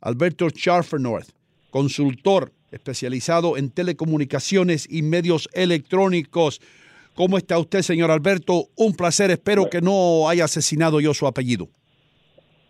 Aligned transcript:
Alberto 0.00 0.48
North, 0.98 1.28
consultor 1.70 2.52
especializado 2.70 3.56
en 3.56 3.70
telecomunicaciones 3.70 4.86
y 4.90 5.02
medios 5.02 5.48
electrónicos. 5.52 6.60
¿Cómo 7.14 7.36
está 7.36 7.58
usted, 7.58 7.82
señor 7.82 8.10
Alberto? 8.10 8.68
Un 8.76 8.94
placer. 8.94 9.30
Espero 9.30 9.68
que 9.68 9.80
no 9.80 10.28
haya 10.28 10.44
asesinado 10.44 11.00
yo 11.00 11.12
su 11.12 11.26
apellido. 11.26 11.68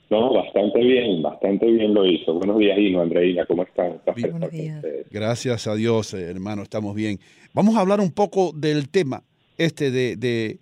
No, 0.09 0.33
bastante 0.33 0.81
bien, 0.81 1.23
bastante 1.23 1.67
bien 1.67 1.95
lo 1.95 2.05
hizo. 2.05 2.35
Buenos 2.35 2.59
días, 2.59 2.77
Ino, 2.79 3.01
Andreina, 3.01 3.47
¿cómo 3.47 3.63
están? 3.63 4.01
Buenos 4.05 4.51
días. 4.51 4.85
Gracias 5.09 5.69
a 5.69 5.77
Dios, 5.77 6.15
eh, 6.15 6.23
hermano, 6.23 6.63
estamos 6.63 6.97
bien. 6.97 7.21
Vamos 7.55 7.77
a 7.77 7.81
hablar 7.81 8.01
un 8.01 8.11
poco 8.11 8.51
del 8.53 8.89
tema 8.89 9.23
este 9.57 9.93
de, 9.93 10.17
de, 10.17 10.59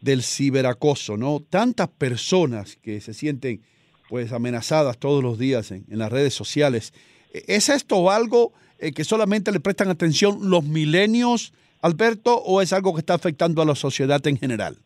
del 0.00 0.22
ciberacoso, 0.22 1.16
¿no? 1.16 1.40
Tantas 1.40 1.88
personas 1.88 2.76
que 2.76 3.00
se 3.00 3.14
sienten 3.14 3.62
pues 4.08 4.32
amenazadas 4.32 4.98
todos 4.98 5.22
los 5.22 5.38
días 5.38 5.70
en, 5.70 5.84
en 5.90 5.98
las 5.98 6.12
redes 6.12 6.34
sociales. 6.34 6.92
¿Es 7.32 7.68
esto 7.68 8.10
algo 8.10 8.52
eh, 8.78 8.92
que 8.92 9.04
solamente 9.04 9.50
le 9.50 9.60
prestan 9.60 9.88
atención 9.88 10.50
los 10.50 10.64
milenios, 10.64 11.52
Alberto, 11.80 12.36
o 12.36 12.60
es 12.60 12.72
algo 12.72 12.92
que 12.94 13.00
está 13.00 13.14
afectando 13.14 13.62
a 13.62 13.64
la 13.64 13.74
sociedad 13.74 14.24
en 14.26 14.36
general? 14.36 14.76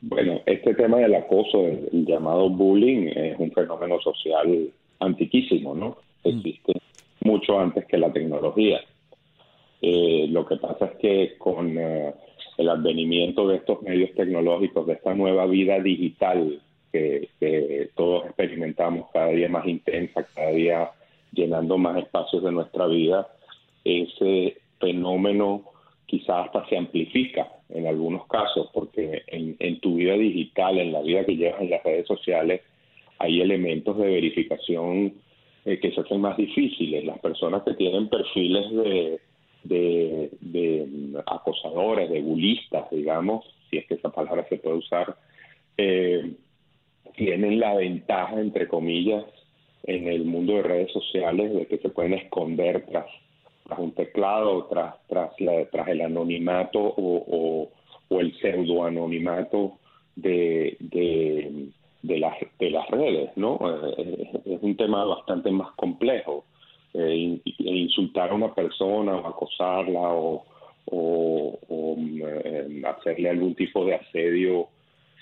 Bueno, 0.00 0.40
este 0.44 0.74
tema 0.74 0.98
del 0.98 1.14
acoso, 1.14 1.66
el, 1.66 2.04
llamado 2.04 2.50
bullying, 2.50 3.08
es 3.08 3.38
un 3.38 3.50
fenómeno 3.52 4.00
social 4.00 4.70
antiquísimo, 5.00 5.74
¿no? 5.74 5.96
Mm. 6.24 6.38
Existe 6.38 6.72
mucho 7.20 7.58
antes 7.58 7.86
que 7.86 7.96
la 7.96 8.12
tecnología. 8.12 8.80
Eh, 9.80 10.26
lo 10.28 10.46
que 10.46 10.56
pasa 10.56 10.86
es 10.86 10.96
que 10.98 11.38
con 11.38 11.78
eh, 11.78 12.12
el 12.58 12.68
advenimiento 12.68 13.48
de 13.48 13.56
estos 13.56 13.82
medios 13.82 14.10
tecnológicos, 14.14 14.86
de 14.86 14.94
esta 14.94 15.14
nueva 15.14 15.46
vida 15.46 15.80
digital 15.80 16.60
que, 16.94 17.28
que, 17.40 17.90
todos 17.96 18.26
experimentamos 18.26 19.10
cada 19.12 19.28
día 19.28 19.48
más 19.48 19.66
intensa, 19.66 20.24
cada 20.32 20.52
día 20.52 20.90
llenando 21.32 21.76
más 21.76 21.98
espacios 21.98 22.44
de 22.44 22.52
nuestra 22.52 22.86
vida, 22.86 23.26
ese 23.84 24.58
fenómeno 24.78 25.64
quizás 26.06 26.46
hasta 26.46 26.68
se 26.68 26.76
amplifica 26.76 27.48
en 27.70 27.88
algunos 27.88 28.28
casos, 28.28 28.70
porque 28.72 29.22
en, 29.26 29.80
tu 29.80 29.96
vida 29.96 30.14
digital, 30.14 30.78
en 30.78 30.92
la 30.92 31.02
vida 31.02 31.24
que 31.24 31.36
llevas 31.36 31.60
en 31.60 31.70
las 31.70 31.82
redes 31.82 32.06
sociales, 32.06 32.60
hay 33.18 33.40
elementos 33.40 33.98
de 33.98 34.06
verificación 34.06 35.14
eh, 35.64 35.80
que 35.80 35.90
se 35.90 36.00
hacen 36.00 36.20
más 36.20 36.36
difíciles. 36.36 37.04
Las 37.04 37.18
personas 37.18 37.64
que 37.64 37.74
tienen 37.74 38.08
perfiles 38.08 38.70
de, 39.64 40.30
de, 40.40 40.86
mm, 40.86 41.16
acosadores, 41.26 42.08
de 42.08 42.22
bulistas, 42.22 42.88
digamos, 42.92 43.44
si 43.68 43.78
es 43.78 43.86
que 43.86 43.94
esa 43.94 44.10
palabra 44.10 44.46
se 44.48 44.58
puede 44.58 44.76
usar, 44.76 45.16
eh, 45.76 46.30
tienen 47.16 47.60
la 47.60 47.74
ventaja, 47.74 48.40
entre 48.40 48.68
comillas, 48.68 49.24
en 49.84 50.08
el 50.08 50.24
mundo 50.24 50.54
de 50.54 50.62
redes 50.62 50.92
sociales 50.92 51.52
de 51.54 51.66
que 51.66 51.78
se 51.78 51.88
pueden 51.90 52.14
esconder 52.14 52.86
tras, 52.86 53.06
tras 53.64 53.78
un 53.78 53.92
teclado, 53.92 54.66
tras, 54.66 54.94
tras, 55.08 55.38
la, 55.40 55.64
tras 55.66 55.88
el 55.88 56.00
anonimato 56.00 56.80
o, 56.80 57.68
o, 58.08 58.20
el 58.20 58.32
pseudoanonimato 58.38 59.78
de, 60.14 60.76
de, 60.78 61.68
de, 62.02 62.18
las, 62.18 62.36
de 62.60 62.70
las 62.70 62.88
redes, 62.88 63.30
¿no? 63.36 63.58
Eh, 63.98 64.30
es 64.44 64.62
un 64.62 64.76
tema 64.76 65.04
bastante 65.04 65.50
más 65.50 65.72
complejo. 65.74 66.44
Eh, 66.94 67.40
insultar 67.58 68.30
a 68.30 68.34
una 68.34 68.54
persona 68.54 69.16
o 69.16 69.26
acosarla 69.26 70.12
o, 70.12 70.44
o, 70.86 71.96
eh, 71.98 72.82
hacerle 72.86 73.30
algún 73.30 73.54
tipo 73.54 73.84
de 73.84 73.96
asedio 73.96 74.68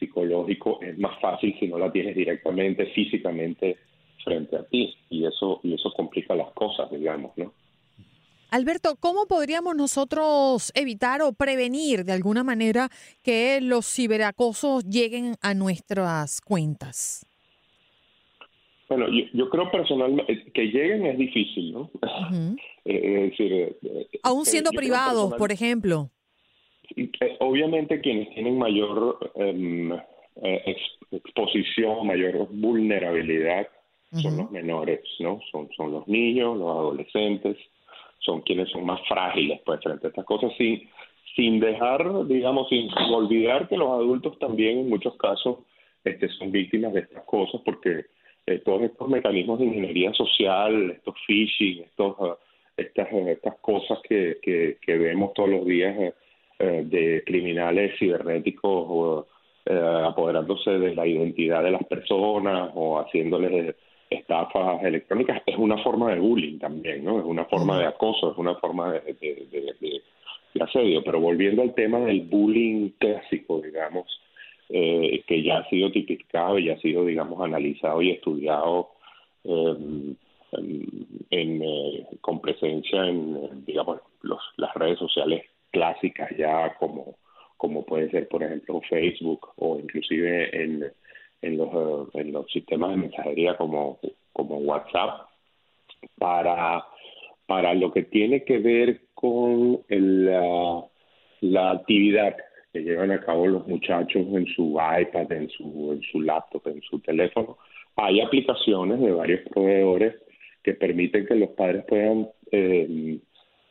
psicológico 0.03 0.81
es 0.83 0.99
más 0.99 1.21
fácil 1.21 1.55
si 1.61 1.69
no 1.69 1.79
la 1.79 1.93
tienes 1.93 2.17
directamente, 2.17 2.87
físicamente 2.87 3.77
frente 4.25 4.57
a 4.57 4.65
ti 4.65 4.95
y 5.11 5.25
eso 5.25 5.61
y 5.63 5.75
eso 5.75 5.93
complica 5.97 6.35
las 6.35 6.53
cosas, 6.53 6.91
digamos, 6.91 7.33
¿no? 7.37 7.53
Alberto, 8.51 8.97
¿cómo 9.01 9.27
podríamos 9.27 9.75
nosotros 9.77 10.73
evitar 10.75 11.23
o 11.23 11.33
prevenir 11.33 12.05
de 12.05 12.13
alguna 12.13 12.45
manera 12.45 12.91
que 13.23 13.61
los 13.63 13.87
ciberacosos 13.87 14.85
lleguen 14.85 15.37
a 15.41 15.55
nuestras 15.55 16.41
cuentas? 16.43 17.27
Bueno, 18.91 19.07
yo, 19.33 19.49
creo 19.49 19.71
personalmente 19.71 20.31
eh, 20.31 20.51
que 20.53 20.65
lleguen 20.65 21.07
es 21.07 21.19
difícil, 21.19 21.73
¿no? 21.73 21.91
Eh, 22.85 23.23
es 23.25 23.31
decir, 23.31 23.53
eh, 23.53 24.09
aún 24.25 24.45
siendo 24.45 24.71
privados, 24.73 25.35
por 25.35 25.53
ejemplo. 25.53 26.11
Obviamente 27.41 28.01
quienes 28.01 28.31
tienen 28.35 28.59
mayor 28.59 29.33
em, 29.37 29.93
exposición, 31.11 32.07
mayor 32.07 32.49
vulnerabilidad 32.51 33.69
son 34.21 34.37
los 34.37 34.51
menores, 34.51 35.01
¿no? 35.21 35.41
Son, 35.51 35.71
son 35.75 35.91
los 35.91 36.07
niños, 36.07 36.59
los 36.59 36.69
adolescentes, 36.69 37.57
son 38.25 38.41
quienes 38.43 38.69
son 38.71 38.85
más 38.85 39.01
frágiles 39.09 39.61
pues 39.65 39.81
frente 39.83 40.07
a 40.07 40.11
estas 40.11 40.25
cosas 40.25 40.53
sin 40.57 40.89
sin 41.37 41.61
dejar 41.61 42.27
digamos 42.27 42.69
sin 42.69 42.89
olvidar 43.11 43.69
que 43.69 43.77
los 43.77 43.89
adultos 43.89 44.39
también 44.39 44.79
en 44.79 44.89
muchos 44.89 45.17
casos 45.17 45.59
este 46.05 46.29
son 46.29 46.51
víctimas 46.51 46.93
de 46.93 47.01
estas 47.01 47.25
cosas 47.25 47.61
porque 47.65 48.07
eh, 48.47 48.59
todos 48.65 48.83
estos 48.83 49.09
mecanismos 49.09 49.59
de 49.59 49.67
ingeniería 49.67 50.13
social 50.15 50.91
estos 50.91 51.15
phishing 51.27 51.83
estos 51.83 52.19
uh, 52.19 52.35
estas 52.77 53.13
estas 53.13 53.59
cosas 53.61 53.99
que, 54.09 54.39
que, 54.43 54.99
vemos 54.99 55.35
todos 55.35 55.51
los 55.51 55.67
días 55.67 56.15
eh, 56.63 56.79
eh, 56.79 56.85
de 56.85 57.25
criminales 57.25 57.99
cibernéticos 57.99 59.27
apoderándose 59.65 60.71
de 60.73 60.95
la 60.95 61.07
identidad 61.07 61.63
de 61.63 61.71
las 61.71 61.85
personas 61.85 62.71
o 62.75 62.99
haciéndoles 62.99 63.77
estafas 64.11 64.83
electrónicas 64.83 65.43
es 65.47 65.57
una 65.57 65.79
forma 65.79 66.13
de 66.13 66.21
bullying 66.21 66.59
también, 66.59 67.05
¿no? 67.05 67.21
Es 67.21 67.25
una 67.25 67.45
forma 67.45 67.79
de 67.79 67.87
acoso, 67.87 68.33
es 68.33 68.39
una 68.39 68.57
forma 68.57 68.93
de, 68.93 69.15
de, 69.21 70.03
asedio. 70.61 71.03
Pero 71.05 71.21
volviendo 71.21 71.63
al 71.63 71.75
tema 71.75 72.01
del 72.01 72.23
bullying 72.23 72.91
clásico, 72.99 73.61
digamos, 73.61 74.07
eh, 74.69 75.23
que 75.27 75.43
ya 75.43 75.59
ha 75.59 75.69
sido 75.69 75.91
tipificado 75.91 76.59
y 76.59 76.71
ha 76.71 76.79
sido, 76.79 77.05
digamos, 77.05 77.41
analizado 77.41 78.03
y 78.03 78.11
estudiado 78.11 78.91
em, 79.45 80.15
en, 81.31 81.63
eh, 81.63 82.07
con 82.21 82.41
presencia 82.41 83.07
en, 83.07 83.65
digamos, 83.65 84.01
los, 84.23 84.41
las 84.57 84.75
redes 84.75 84.99
sociales 84.99 85.45
clásicas 85.73 86.31
ya 86.37 86.75
como 86.79 87.17
como 87.57 87.85
puede 87.85 88.11
ser, 88.11 88.29
por 88.29 88.43
ejemplo, 88.43 88.81
Facebook 88.89 89.51
o 89.57 89.79
inclusive 89.79 90.63
en 90.65 90.93
en 91.43 91.57
los, 91.57 91.69
eh, 91.69 92.21
en 92.21 92.33
los 92.33 92.51
sistemas 92.51 92.91
de 92.91 92.97
mensajería 92.97 93.57
como, 93.57 93.99
como 94.33 94.59
WhatsApp 94.59 95.29
para, 96.19 96.85
para 97.47 97.75
lo 97.75 97.93
que 97.93 98.05
tiene 98.05 98.45
que 98.45 98.59
ver 98.59 99.01
con 99.15 99.83
la, 99.89 100.85
la 101.41 101.71
actividad 101.73 102.37
que 102.73 102.81
llevan 102.81 103.11
a 103.11 103.21
cabo 103.21 103.47
los 103.47 103.67
muchachos 103.67 104.27
en 104.33 104.47
su 104.47 104.71
iPad, 104.71 105.31
en 105.33 105.51
su, 105.51 105.93
en 105.93 106.01
su 106.11 106.23
laptop, 106.23 106.67
en 106.69 106.81
su 106.83 106.99
teléfono. 107.01 107.59
Hay 107.97 108.21
aplicaciones 108.21 109.01
de 109.01 109.13
varios 109.13 109.47
proveedores 109.51 110.15
que 110.63 110.73
permiten 110.75 111.27
que 111.27 111.35
los 111.35 111.51
padres 111.51 111.85
puedan 111.87 112.31
eh, 112.51 113.19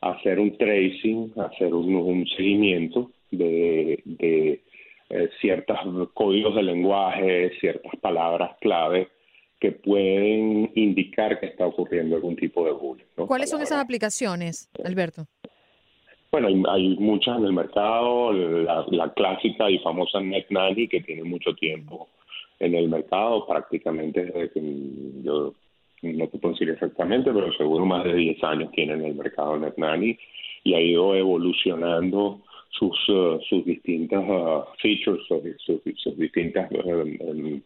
hacer 0.02 0.38
un 0.38 0.56
tracing, 0.58 1.32
hacer 1.36 1.72
un, 1.72 1.94
un 1.94 2.26
seguimiento 2.26 3.10
de, 3.30 4.02
de 4.04 4.62
eh, 5.08 5.30
ciertos 5.40 5.78
códigos 6.12 6.54
de 6.54 6.62
lenguaje, 6.62 7.52
ciertas 7.60 7.92
palabras 8.00 8.56
clave 8.60 9.08
que 9.60 9.72
pueden 9.72 10.72
indicar 10.74 11.38
que 11.38 11.46
está 11.46 11.66
ocurriendo 11.66 12.16
algún 12.16 12.34
tipo 12.34 12.64
de 12.64 12.72
bullying. 12.72 13.04
¿Cuáles 13.28 13.48
son 13.48 13.62
esas 13.62 13.80
aplicaciones, 13.80 14.68
Alberto? 14.84 15.26
Bueno, 16.32 16.48
hay, 16.70 16.96
muchas 16.96 17.38
en 17.38 17.44
el 17.44 17.52
mercado, 17.52 18.32
la, 18.32 19.12
clásica 19.14 19.70
y 19.70 19.78
famosa 19.78 20.18
NetNanny 20.18 20.88
que 20.88 21.02
tiene 21.02 21.22
mucho 21.22 21.54
tiempo 21.54 22.08
en 22.58 22.74
el 22.74 22.88
mercado, 22.88 23.46
prácticamente 23.46 24.24
desde 24.24 24.50
que 24.50 24.60
yo 25.22 25.54
no 26.02 26.28
te 26.28 26.38
puedo 26.38 26.54
decir 26.54 26.70
exactamente, 26.70 27.32
pero 27.32 27.52
seguro 27.52 27.86
más 27.86 28.04
de 28.04 28.14
10 28.14 28.44
años 28.44 28.72
tiene 28.72 28.94
en 28.94 29.04
el 29.04 29.14
mercado 29.14 29.56
NetNanny 29.56 30.18
y 30.64 30.74
ha 30.74 30.80
ido 30.80 31.14
evolucionando 31.14 32.40
sus, 32.70 33.08
uh, 33.08 33.40
sus 33.48 33.64
distintas 33.64 34.24
uh, 34.28 34.64
features, 34.80 35.20
sus, 35.26 35.82
sus, 35.96 36.18
distintas 36.18 36.70
uh, 36.72 37.60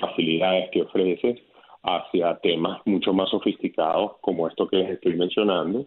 facilidades 0.00 0.70
que 0.70 0.82
ofrece 0.82 1.42
hacia 1.82 2.38
temas 2.38 2.80
mucho 2.86 3.12
más 3.12 3.30
sofisticados 3.30 4.12
como 4.20 4.48
esto 4.48 4.66
que 4.68 4.78
les 4.78 4.90
estoy 4.90 5.16
mencionando. 5.16 5.86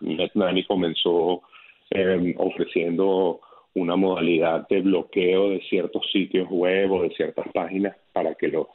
NetNanny 0.00 0.64
comenzó 0.64 1.42
em, 1.90 2.34
ofreciendo 2.36 3.40
una 3.74 3.96
modalidad 3.96 4.68
de 4.68 4.82
bloqueo 4.82 5.50
de 5.50 5.60
ciertos 5.68 6.02
sitios 6.12 6.48
web 6.50 6.92
o 6.92 7.02
de 7.02 7.10
ciertas 7.10 7.46
páginas 7.54 7.96
para 8.12 8.34
que 8.34 8.48
los, 8.48 8.66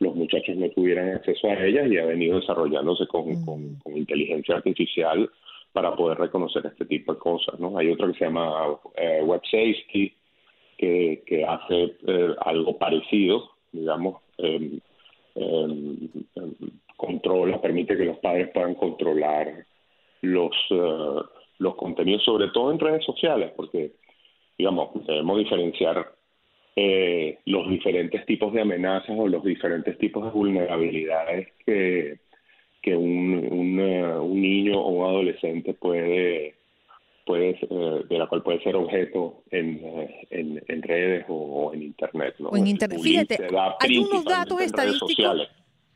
los 0.00 0.14
muchachos 0.14 0.56
no 0.56 0.68
tuvieran 0.70 1.10
acceso 1.10 1.48
a 1.48 1.64
ellas 1.64 1.90
y 1.90 1.98
ha 1.98 2.04
venido 2.04 2.40
desarrollándose 2.40 3.06
con, 3.06 3.28
mm. 3.28 3.44
con, 3.44 3.76
con 3.76 3.96
inteligencia 3.96 4.56
artificial 4.56 5.30
para 5.74 5.94
poder 5.96 6.18
reconocer 6.18 6.64
este 6.66 6.86
tipo 6.86 7.12
de 7.12 7.18
cosas. 7.18 7.58
¿no? 7.58 7.76
Hay 7.76 7.90
otro 7.90 8.06
que 8.06 8.18
se 8.18 8.24
llama 8.24 8.78
eh, 8.96 9.20
Web 9.24 9.42
Safety, 9.50 10.14
que, 10.78 11.22
que 11.26 11.44
hace 11.44 11.96
eh, 12.06 12.34
algo 12.40 12.78
parecido, 12.78 13.50
digamos, 13.72 14.22
em, 14.38 14.78
em, 15.34 16.08
em, 16.36 16.54
controla, 16.96 17.60
permite 17.60 17.96
que 17.96 18.04
los 18.04 18.18
padres 18.18 18.50
puedan 18.54 18.76
controlar 18.76 19.66
los, 20.22 20.54
eh, 20.70 21.22
los 21.58 21.74
contenidos, 21.74 22.22
sobre 22.22 22.48
todo 22.48 22.70
en 22.70 22.78
redes 22.78 23.04
sociales, 23.04 23.52
porque, 23.56 23.94
digamos, 24.56 24.90
debemos 25.06 25.38
diferenciar 25.38 26.12
eh, 26.76 27.38
los 27.46 27.68
diferentes 27.68 28.24
tipos 28.26 28.52
de 28.52 28.62
amenazas 28.62 29.16
o 29.16 29.28
los 29.28 29.44
diferentes 29.44 29.96
tipos 29.98 30.24
de 30.24 30.30
vulnerabilidades 30.30 31.48
que, 31.64 32.18
que 32.82 32.96
un, 32.96 33.48
un, 33.50 33.80
un 33.80 34.42
niño 34.42 34.80
o 34.80 34.88
un 34.88 35.04
adolescente 35.04 35.74
puede 35.74 36.54
puede 37.24 37.58
eh, 37.60 38.04
de 38.08 38.18
la 38.18 38.26
cual 38.26 38.42
puede 38.42 38.62
ser 38.62 38.76
objeto 38.76 39.42
en, 39.50 39.80
eh, 39.82 40.26
en, 40.30 40.82
redes 40.82 41.24
o, 41.28 41.72
en 41.72 41.82
internet. 41.82 42.34
¿no? 42.38 42.54
en 42.54 42.66
internet. 42.66 43.00
Fíjate, 43.00 43.38
hay 43.80 43.98
unos 43.98 44.24
datos 44.24 44.60
estadísticos. 44.60 45.48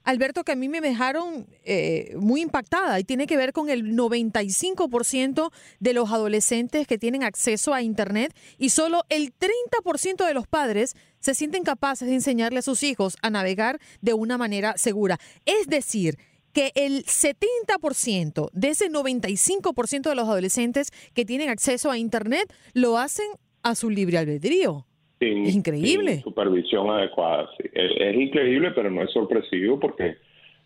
Alberto, 0.09 0.43
que 0.43 0.53
a 0.53 0.57
mí 0.57 0.71
me 0.71 0.81
dejaron 0.81 1.47
eh, 1.65 2.15
muy 2.17 2.41
impactada 2.41 2.99
y 2.99 3.05
tiene 3.05 3.27
que 3.27 3.37
ver 3.37 3.53
con 3.53 3.69
el 3.69 3.95
95% 3.95 5.53
de 5.81 5.93
los 5.93 6.11
adolescentes 6.11 6.87
que 6.87 6.97
tienen 6.97 7.23
acceso 7.23 7.75
a 7.75 7.83
Internet 7.83 8.35
y 8.57 8.71
solo 8.71 9.05
el 9.11 9.35
30% 9.39 10.27
de 10.27 10.33
los 10.33 10.47
padres 10.47 10.97
se 11.21 11.35
sienten 11.35 11.63
capaces 11.63 12.09
de 12.09 12.15
enseñarle 12.15 12.61
a 12.61 12.63
sus 12.63 12.83
hijos 12.85 13.19
a 13.21 13.29
navegar 13.29 13.81
de 14.01 14.15
una 14.15 14.39
manera 14.39 14.79
segura. 14.79 15.19
Es 15.45 15.67
decir, 15.67 16.17
que 16.55 16.73
el 16.75 17.05
70% 17.05 18.49
de 18.55 18.69
ese 18.71 18.91
95% 18.91 20.09
de 20.09 20.15
los 20.15 20.27
adolescentes 20.27 20.89
que 21.13 21.27
tienen 21.27 21.51
acceso 21.51 21.91
a 21.91 21.99
Internet 21.99 22.51
lo 22.73 22.97
hacen 22.97 23.27
a 23.63 23.75
su 23.75 23.91
libre 23.91 24.17
albedrío. 24.17 24.88
Increíble. 25.21 26.21
supervisión 26.21 26.91
adecuada. 26.91 27.51
Es, 27.73 28.15
increíble, 28.15 28.71
pero 28.73 28.91
no 28.91 29.03
es 29.03 29.11
sorpresivo 29.11 29.79
porque 29.79 30.17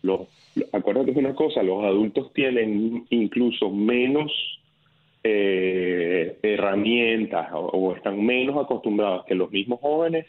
los, 0.01 0.21
acuérdate 0.71 1.11
de 1.11 1.19
una 1.19 1.35
cosa, 1.35 1.63
los 1.63 1.83
adultos 1.83 2.31
tienen 2.33 3.05
incluso 3.09 3.69
menos 3.69 4.31
eh, 5.23 6.37
herramientas 6.41 7.49
o, 7.53 7.93
están 7.95 8.23
menos 8.23 8.63
acostumbrados 8.63 9.25
que 9.25 9.35
los 9.35 9.51
mismos 9.51 9.79
jóvenes 9.79 10.25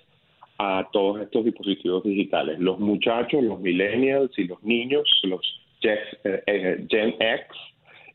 a 0.58 0.88
todos 0.92 1.20
estos 1.20 1.44
dispositivos 1.44 2.04
digitales. 2.04 2.58
Los 2.60 2.78
muchachos, 2.78 3.42
los 3.42 3.60
millennials 3.60 4.30
y 4.38 4.44
los 4.44 4.62
niños, 4.62 5.08
los 5.24 5.40
Gen, 5.80 5.98
eh, 6.24 6.42
eh, 6.46 6.86
X, 6.88 7.56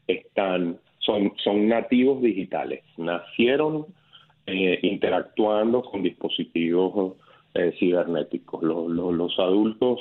están, 0.08 0.80
son, 1.00 1.34
son 1.44 1.68
nativos 1.68 2.22
digitales. 2.22 2.84
Nacieron 2.98 3.86
eh, 4.52 4.80
interactuando 4.84 5.82
con 5.84 6.04
dispositivos 6.04 7.16
cibernéticos. 7.78 8.64
Los, 8.64 8.90
los, 8.90 9.40
adultos 9.40 10.00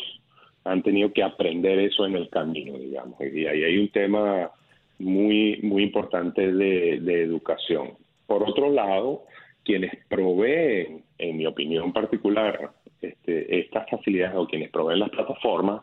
han 0.65 0.83
tenido 0.83 1.13
que 1.13 1.23
aprender 1.23 1.79
eso 1.79 2.07
en 2.07 2.15
el 2.15 2.29
camino, 2.29 2.79
digamos. 2.79 3.19
Y 3.21 3.47
ahí 3.47 3.65
hay 3.65 3.79
un 3.79 3.89
tema 3.89 4.51
muy, 4.99 5.59
muy 5.63 5.83
importante 5.85 6.53
de, 6.53 7.01
de 7.01 7.23
educación. 7.23 7.93
Por 8.27 8.49
otro 8.49 8.71
lado, 8.71 9.25
quienes 9.65 9.93
proveen, 10.09 11.03
en 11.19 11.37
mi 11.37 11.47
opinión 11.47 11.93
particular, 11.93 12.71
este, 13.01 13.61
estas 13.61 13.89
facilidades 13.89 14.37
o 14.37 14.47
quienes 14.47 14.71
proveen 14.71 15.01
las 15.01 15.11
plataformas, 15.11 15.83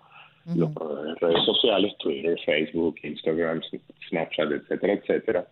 los 0.56 0.72
proveedores 0.74 1.16
de 1.16 1.28
redes 1.28 1.46
sociales, 1.46 1.96
Twitter, 1.98 2.38
Facebook, 2.46 2.96
Instagram, 3.04 3.62
Snapchat, 4.10 4.52
etcétera, 4.52 4.94
etcétera, 4.94 5.48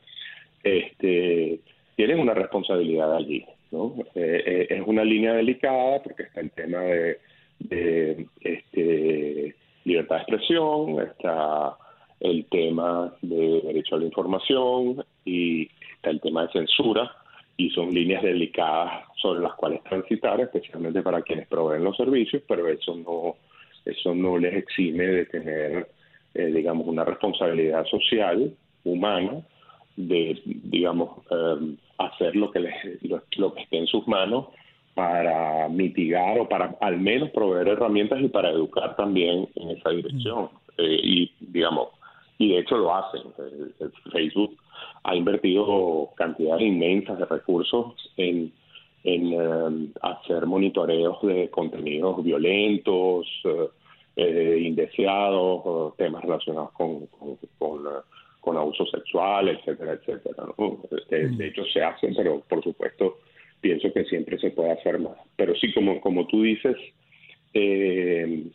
este, 0.63 1.59
tienen 1.95 2.19
una 2.19 2.33
responsabilidad 2.33 3.15
allí. 3.15 3.45
¿no? 3.71 3.95
Eh, 4.15 4.43
eh, 4.45 4.67
es 4.69 4.81
una 4.85 5.03
línea 5.03 5.33
delicada 5.33 6.01
porque 6.03 6.23
está 6.23 6.41
el 6.41 6.51
tema 6.51 6.79
de, 6.79 7.19
de 7.59 8.27
este, 8.41 9.55
libertad 9.85 10.17
de 10.17 10.21
expresión, 10.21 11.01
está 11.01 11.75
el 12.19 12.45
tema 12.45 13.13
de 13.21 13.61
derecho 13.61 13.95
a 13.95 13.99
la 13.99 14.05
información 14.05 15.03
y 15.25 15.69
está 15.95 16.09
el 16.11 16.21
tema 16.21 16.43
de 16.43 16.53
censura 16.53 17.11
y 17.57 17.69
son 17.69 17.93
líneas 17.93 18.23
delicadas 18.23 19.05
sobre 19.17 19.41
las 19.41 19.53
cuales 19.53 19.83
transitar, 19.83 20.39
especialmente 20.39 21.01
para 21.01 21.21
quienes 21.21 21.47
proveen 21.47 21.83
los 21.83 21.97
servicios, 21.97 22.41
pero 22.47 22.67
eso 22.67 22.95
no 22.95 23.35
eso 23.85 24.15
no 24.15 24.37
les 24.37 24.55
exime 24.55 25.05
de 25.05 25.25
tener, 25.25 25.87
eh, 26.33 26.45
digamos, 26.45 26.87
una 26.87 27.03
responsabilidad 27.03 27.85
social, 27.85 28.53
humana, 28.85 29.41
de, 29.95 30.41
digamos, 30.45 31.09
eh, 31.29 31.75
hacer 31.97 32.35
lo 32.35 32.51
que, 32.51 32.59
les, 32.59 32.73
lo, 33.37 33.53
que 33.53 33.61
esté 33.61 33.77
en 33.77 33.87
sus 33.87 34.07
manos 34.07 34.47
para 34.93 35.67
mitigar 35.69 36.39
o 36.39 36.47
para 36.47 36.75
al 36.81 36.99
menos 36.99 37.29
proveer 37.31 37.69
herramientas 37.69 38.21
y 38.21 38.27
para 38.27 38.51
educar 38.51 38.95
también 38.95 39.47
en 39.55 39.69
esa 39.71 39.89
dirección. 39.89 40.49
Eh, 40.77 40.99
y, 41.03 41.31
digamos, 41.39 41.89
y 42.37 42.49
de 42.49 42.59
hecho 42.59 42.77
lo 42.77 42.93
hacen. 42.93 43.21
Facebook 44.11 44.57
ha 45.03 45.15
invertido 45.15 46.09
cantidades 46.15 46.63
inmensas 46.63 47.19
de 47.19 47.25
recursos 47.25 47.93
en, 48.17 48.51
en 49.03 49.33
eh, 49.33 49.89
hacer 50.01 50.45
monitoreos 50.45 51.21
de 51.21 51.49
contenidos 51.49 52.23
violentos, 52.23 53.27
eh, 53.45 53.69
eh 54.15 54.59
indeseados, 54.61 55.95
temas 55.97 56.23
relacionados 56.23 56.71
con, 56.71 57.07
con, 57.07 57.37
con, 57.57 57.83
abuso 58.51 58.85
sexual, 58.87 59.49
etcétera, 59.49 59.93
etcétera. 59.93 60.43
De, 61.09 61.27
mm. 61.27 61.41
hecho 61.41 61.63
se 61.65 61.81
hacen, 61.81 62.13
pero 62.15 62.41
por 62.41 62.63
supuesto 62.63 63.19
pienso 63.61 63.91
que 63.93 64.03
siempre 64.05 64.37
se 64.37 64.51
puede 64.51 64.71
hacer 64.71 64.99
más. 64.99 65.17
Pero 65.35 65.55
sí, 65.55 65.73
como, 65.73 66.01
como 66.01 66.27
tú 66.27 66.43
dices, 66.43 66.75
el, 67.53 68.51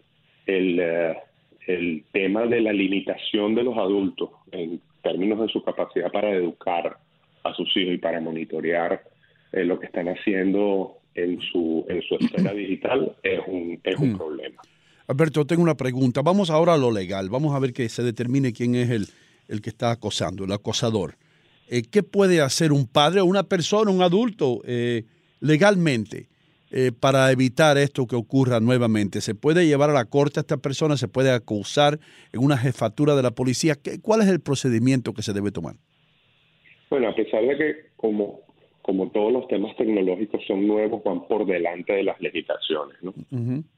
el 0.46 2.04
tema 2.12 2.46
de 2.46 2.60
la 2.60 2.72
limitación 2.72 3.54
de 3.54 3.64
los 3.64 3.76
adultos 3.76 4.30
en 4.52 4.80
términos 5.02 5.40
de 5.40 5.48
su 5.48 5.62
capacidad 5.62 6.10
para 6.10 6.30
educar 6.30 6.98
a 7.44 7.54
sus 7.54 7.68
hijos 7.76 7.94
y 7.94 7.98
para 7.98 8.20
monitorear 8.20 9.02
eh, 9.52 9.64
lo 9.64 9.78
que 9.78 9.86
están 9.86 10.08
haciendo 10.08 10.98
en 11.14 11.40
su, 11.40 11.86
en 11.88 12.02
su 12.02 12.16
esfera 12.16 12.52
digital 12.54 13.16
es 13.22 13.40
un, 13.46 13.80
es 13.82 13.96
un 13.96 14.12
mm. 14.12 14.16
problema. 14.18 14.62
Alberto, 15.06 15.46
tengo 15.46 15.62
una 15.62 15.76
pregunta. 15.76 16.20
Vamos 16.22 16.50
ahora 16.50 16.74
a 16.74 16.78
lo 16.78 16.90
legal. 16.90 17.30
Vamos 17.30 17.54
a 17.54 17.58
ver 17.58 17.72
que 17.72 17.88
se 17.88 18.02
determine 18.02 18.52
quién 18.52 18.74
es 18.74 18.90
el, 18.90 19.06
el 19.48 19.60
que 19.60 19.70
está 19.70 19.90
acosando, 19.90 20.44
el 20.44 20.52
acosador. 20.52 21.16
Eh, 21.68 21.82
¿Qué 21.90 22.02
puede 22.02 22.40
hacer 22.40 22.72
un 22.72 22.86
padre 22.86 23.20
o 23.20 23.24
una 23.24 23.42
persona, 23.42 23.90
un 23.90 24.02
adulto, 24.02 24.60
eh, 24.64 25.04
legalmente? 25.40 26.28
Eh, 26.70 26.92
para 26.92 27.32
evitar 27.32 27.78
esto 27.78 28.06
que 28.06 28.14
ocurra 28.14 28.60
nuevamente? 28.60 29.22
¿Se 29.22 29.34
puede 29.34 29.66
llevar 29.66 29.88
a 29.88 29.94
la 29.94 30.04
corte 30.04 30.38
a 30.38 30.42
esta 30.42 30.58
persona? 30.58 30.98
¿Se 30.98 31.08
puede 31.08 31.30
acusar 31.30 31.98
en 32.30 32.44
una 32.44 32.58
jefatura 32.58 33.16
de 33.16 33.22
la 33.22 33.30
policía? 33.30 33.74
¿Cuál 34.02 34.20
es 34.20 34.28
el 34.28 34.40
procedimiento 34.40 35.14
que 35.14 35.22
se 35.22 35.32
debe 35.32 35.50
tomar? 35.50 35.76
Bueno, 36.90 37.08
a 37.08 37.14
pesar 37.14 37.42
de 37.42 37.56
que 37.56 37.74
como, 37.96 38.40
como 38.82 39.08
todos 39.08 39.32
los 39.32 39.48
temas 39.48 39.74
tecnológicos 39.78 40.42
son 40.46 40.66
nuevos, 40.66 41.02
van 41.04 41.26
por 41.26 41.46
delante 41.46 41.94
de 41.94 42.02
las 42.02 42.20
legislaciones. 42.20 42.98
¿no? 43.00 43.14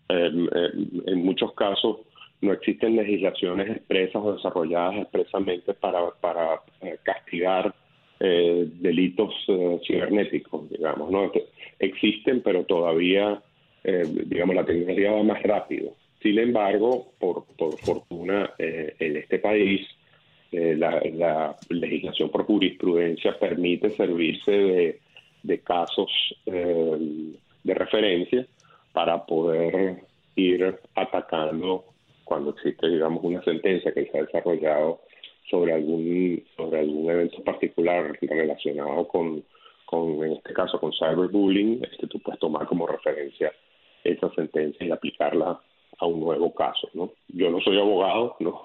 en 0.09 1.25
muchos 1.25 1.55
casos 1.55 1.99
no 2.40 2.52
existen 2.52 2.97
legislaciones 2.97 3.76
expresas 3.76 4.16
o 4.16 4.35
desarrolladas 4.35 4.97
expresamente 5.02 5.75
para, 5.75 6.11
para 6.20 6.61
eh, 6.80 6.97
castigar 7.02 7.75
eh, 8.23 8.68
delitos 8.75 9.32
eh, 9.49 9.80
cibernéticos, 9.87 10.68
digamos, 10.68 11.11
¿no? 11.11 11.32
Existen, 11.78 12.42
pero 12.42 12.64
todavía, 12.64 13.42
eh, 13.82 14.02
digamos, 14.26 14.54
la 14.54 14.66
tecnología 14.66 15.12
va 15.12 15.23
más 15.23 15.42
rápido. 15.42 15.94
Sin 16.23 16.38
embargo, 16.38 17.12
por, 17.18 17.47
por 17.56 17.78
fortuna, 17.78 18.52
en 18.59 19.16
este 19.16 19.38
país, 19.38 19.88
la, 20.52 21.00
la, 21.14 21.56
legislación 21.70 22.28
por 22.28 22.44
jurisprudencia 22.44 23.38
permite 23.38 23.88
servirse 23.88 24.50
de, 24.50 25.00
de 25.42 25.61
casos 25.61 26.11
de 26.44 27.75
referencia 27.75 28.44
para 28.92 29.25
poder 29.25 30.02
ir 30.37 30.78
atacando 30.94 31.87
cuando 32.31 32.51
existe, 32.51 32.89
digamos, 32.89 33.25
una 33.25 33.43
sentencia 33.43 33.93
que 33.93 34.07
se 34.07 34.17
ha 34.17 34.23
desarrollado 34.23 35.01
sobre 35.51 35.73
algún 35.73 36.41
sobre 36.57 36.79
algún 36.79 37.11
evento 37.11 37.43
particular 37.43 38.17
relacionado 38.21 39.09
con, 39.09 39.43
con 39.85 40.23
en 40.23 40.35
este 40.35 40.53
caso 40.53 40.79
con 40.79 40.93
cyberbullying, 40.93 41.83
este, 41.91 42.07
tú 42.07 42.21
puedes 42.21 42.39
tomar 42.39 42.69
como 42.69 42.87
referencia 42.87 43.53
esa 44.05 44.33
sentencia 44.35 44.87
y 44.87 44.93
aplicarla 44.93 45.61
a 45.99 46.07
un 46.07 46.21
nuevo 46.21 46.55
caso, 46.55 46.89
¿no? 46.95 47.11
Yo 47.27 47.51
no 47.51 47.61
soy 47.63 47.81
abogado, 47.81 48.37
no 48.41 48.63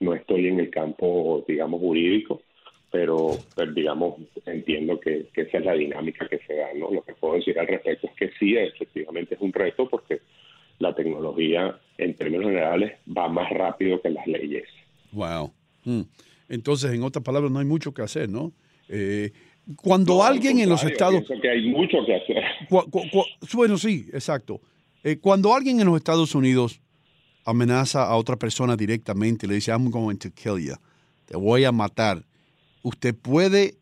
no 0.00 0.12
estoy 0.12 0.48
en 0.48 0.60
el 0.60 0.68
campo, 0.68 1.42
digamos, 1.48 1.80
jurídico, 1.80 2.42
pero, 2.90 3.30
digamos, 3.74 4.16
entiendo 4.44 5.00
que, 5.00 5.28
que, 5.32 5.42
esa 5.42 5.58
es 5.58 5.64
la 5.64 5.72
dinámica 5.72 6.28
que 6.28 6.40
se 6.40 6.56
da, 6.56 6.74
¿no? 6.74 6.90
Lo 6.90 7.02
que 7.02 7.14
puedo 7.14 7.36
decir 7.36 7.58
al 7.58 7.68
respecto 7.68 8.06
es 8.06 8.14
que 8.16 8.30
sí, 8.38 8.54
efectivamente 8.54 9.34
es 9.34 9.40
un 9.40 9.52
reto 9.54 9.88
porque 9.88 10.20
la 10.78 10.94
tecnología, 10.94 11.78
en 11.96 12.14
términos 12.14 12.46
generales, 12.46 12.98
va 13.06 13.28
más 13.28 13.50
rápido 13.50 14.00
que 14.00 14.10
las 14.10 14.26
leyes. 14.26 14.68
Wow. 15.12 15.52
Mm. 15.84 16.02
Entonces, 16.48 16.92
en 16.92 17.02
otras 17.02 17.24
palabras, 17.24 17.50
no 17.50 17.58
hay 17.58 17.66
mucho 17.66 17.92
que 17.92 18.02
hacer, 18.02 18.28
¿no? 18.28 18.52
Eh, 18.88 19.32
cuando 19.76 20.22
alguien 20.22 20.58
en 20.60 20.68
los 20.68 20.82
Estados... 20.84 21.24
que 21.42 21.50
hay 21.50 21.68
mucho 21.68 21.98
que 22.06 22.14
hacer. 22.14 22.42
bueno, 23.52 23.76
sí, 23.76 24.08
exacto. 24.12 24.60
Eh, 25.04 25.18
cuando 25.18 25.54
alguien 25.54 25.80
en 25.80 25.86
los 25.86 25.96
Estados 25.96 26.34
Unidos 26.34 26.80
amenaza 27.44 28.04
a 28.04 28.16
otra 28.16 28.36
persona 28.36 28.76
directamente, 28.76 29.46
le 29.46 29.54
dice, 29.54 29.70
I'm 29.70 29.90
going 29.90 30.16
to 30.16 30.30
kill 30.30 30.58
you, 30.58 30.74
te 31.26 31.36
voy 31.36 31.64
a 31.64 31.72
matar, 31.72 32.24
usted 32.82 33.14
puede 33.14 33.76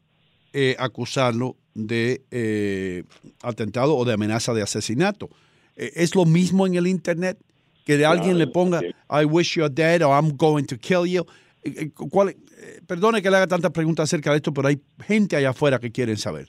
eh, 0.53 0.77
acusarlo 0.79 1.57
de 1.75 2.23
eh, 2.31 3.05
atentado 3.43 3.97
o 3.97 4.05
de 4.05 4.15
amenaza 4.15 4.55
de 4.55 4.63
asesinato. 4.63 5.29
Eh, 5.77 5.93
¿Es 5.95 6.15
lo 6.15 6.25
mismo 6.25 6.67
en 6.67 6.75
el 6.75 6.87
Internet? 6.87 7.39
Que 7.85 7.97
de 7.97 8.05
alguien 8.05 8.39
le 8.39 8.49
ponga, 8.49 8.81
I 9.11 9.25
wish 9.25 9.57
you're 9.57 9.73
dead 9.73 10.03
o 10.03 10.11
I'm 10.11 10.37
going 10.37 10.65
to 10.65 10.77
kill 10.77 11.07
you. 11.07 11.25
¿Cuál, 12.11 12.35
perdone 12.87 13.23
que 13.23 13.31
le 13.31 13.37
haga 13.37 13.47
tantas 13.47 13.73
preguntas 13.73 14.05
acerca 14.05 14.31
de 14.31 14.37
esto, 14.37 14.53
pero 14.53 14.69
hay 14.69 14.79
gente 15.05 15.37
allá 15.37 15.51
afuera 15.51 15.79
que 15.79 15.91
quieren 15.91 16.17
saber. 16.17 16.49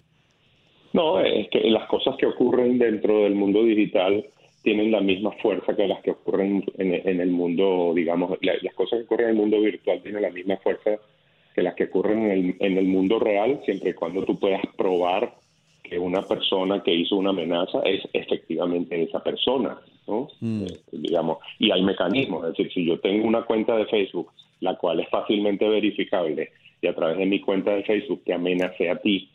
No, 0.93 1.19
es 1.19 1.49
que 1.49 1.59
las 1.69 1.87
cosas 1.87 2.15
que 2.17 2.25
ocurren 2.25 2.79
dentro 2.79 3.23
del 3.23 3.35
mundo 3.35 3.63
digital 3.63 4.25
tienen 4.63 4.91
la 4.91 5.01
misma 5.01 5.31
fuerza 5.41 5.75
que 5.75 5.87
las 5.87 6.01
que 6.01 6.11
ocurren 6.11 6.63
en, 6.77 7.21
el 7.21 7.29
mundo, 7.29 7.93
digamos, 7.95 8.37
las 8.41 8.73
cosas 8.73 8.99
que 8.99 9.05
ocurren 9.05 9.29
en 9.29 9.35
el 9.35 9.37
mundo 9.37 9.61
virtual 9.61 10.01
tienen 10.01 10.21
la 10.21 10.29
misma 10.29 10.57
fuerza 10.57 10.97
que 11.53 11.61
las 11.61 11.75
que 11.75 11.85
ocurren 11.85 12.23
en 12.23 12.31
el, 12.31 12.55
en 12.59 12.77
el 12.77 12.85
mundo 12.85 13.19
real, 13.19 13.61
siempre 13.65 13.91
y 13.91 13.93
cuando 13.93 14.23
tú 14.23 14.39
puedas 14.39 14.61
probar 14.77 15.35
que 15.87 15.99
una 15.99 16.21
persona 16.21 16.81
que 16.83 16.93
hizo 16.93 17.15
una 17.15 17.31
amenaza 17.31 17.81
es 17.81 18.03
efectivamente 18.13 19.01
esa 19.01 19.23
persona, 19.23 19.77
¿no? 20.07 20.29
Mm. 20.39 20.63
Eh, 20.63 20.79
digamos, 20.91 21.39
y 21.59 21.71
hay 21.71 21.81
mecanismos, 21.81 22.43
es 22.43 22.49
decir, 22.51 22.71
si 22.73 22.85
yo 22.85 22.99
tengo 22.99 23.27
una 23.27 23.43
cuenta 23.43 23.75
de 23.75 23.85
Facebook, 23.85 24.31
la 24.59 24.75
cual 24.75 24.99
es 24.99 25.09
fácilmente 25.09 25.67
verificable, 25.67 26.51
y 26.81 26.87
a 26.87 26.95
través 26.95 27.17
de 27.17 27.25
mi 27.25 27.39
cuenta 27.39 27.71
de 27.75 27.83
Facebook 27.83 28.21
te 28.23 28.33
amenacé 28.33 28.89
a 28.89 28.97
ti 28.97 29.29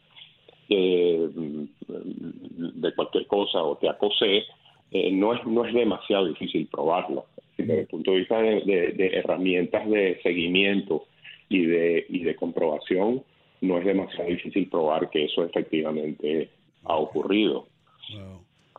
eh, 0.68 1.28
de 1.28 2.94
cualquier 2.94 3.26
cosa 3.26 3.62
o 3.62 3.76
te 3.76 3.88
acosé, 3.88 4.44
eh, 4.90 5.10
no, 5.10 5.34
es, 5.34 5.44
no 5.46 5.64
es 5.64 5.74
demasiado 5.74 6.26
difícil 6.26 6.66
probarlo. 6.66 7.26
Desde 7.56 7.80
el 7.80 7.86
punto 7.86 8.12
de 8.12 8.18
vista 8.18 8.40
de, 8.40 9.10
herramientas 9.14 9.88
de 9.88 10.20
seguimiento 10.22 11.06
y 11.48 11.66
de, 11.66 12.06
y 12.08 12.20
de 12.20 12.34
comprobación, 12.36 13.22
no 13.62 13.78
es 13.78 13.84
demasiado 13.84 14.28
difícil 14.28 14.68
probar 14.68 15.08
que 15.08 15.24
eso 15.24 15.44
efectivamente 15.44 16.50
ha 16.84 16.96
ocurrido. 16.96 17.68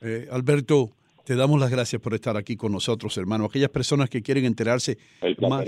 Eh, 0.01 0.27
Alberto, 0.29 0.91
te 1.25 1.35
damos 1.35 1.59
las 1.59 1.71
gracias 1.71 2.01
por 2.01 2.13
estar 2.13 2.37
aquí 2.37 2.55
con 2.55 2.71
nosotros, 2.71 3.17
hermano. 3.17 3.45
Aquellas 3.45 3.69
personas 3.69 4.09
que 4.09 4.21
quieren 4.21 4.45
enterarse 4.45 4.97
más. 5.39 5.65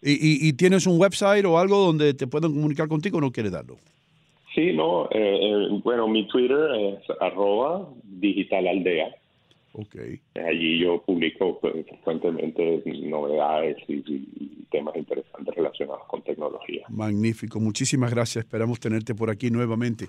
¿Y, 0.00 0.48
y, 0.48 0.52
tienes 0.52 0.86
un 0.86 1.00
website 1.00 1.44
o 1.44 1.58
algo 1.58 1.76
donde 1.78 2.14
te 2.14 2.28
puedan 2.28 2.52
comunicar 2.52 2.86
contigo 2.86 3.18
o 3.18 3.20
no 3.20 3.32
quieres 3.32 3.50
darlo? 3.50 3.76
Sí, 4.54 4.72
no. 4.72 5.08
Eh, 5.10 5.68
bueno, 5.84 6.06
mi 6.08 6.26
Twitter 6.28 6.70
es 6.74 6.98
arroba 7.20 7.88
digitalaldea. 8.04 9.14
Okay. 9.72 10.20
Allí 10.34 10.80
yo 10.80 11.02
publico 11.02 11.60
frecuentemente 11.60 12.82
novedades 13.02 13.76
y, 13.88 14.64
temas 14.70 14.94
interesantes 14.96 15.54
relacionados 15.54 16.02
con 16.08 16.22
tecnología. 16.22 16.84
Magnífico, 16.90 17.58
muchísimas 17.58 18.10
gracias. 18.10 18.44
Esperamos 18.44 18.78
tenerte 18.78 19.14
por 19.14 19.30
aquí 19.30 19.50
nuevamente 19.50 20.08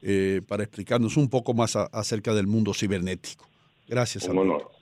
eh, 0.00 0.42
para 0.46 0.62
explicarnos 0.62 1.16
un 1.16 1.28
poco 1.28 1.54
más 1.54 1.74
acerca 1.74 2.32
del 2.32 2.46
mundo 2.46 2.72
cibernético. 2.72 3.48
Gracias. 3.88 4.28
Un 4.28 4.38
honor. 4.38 4.75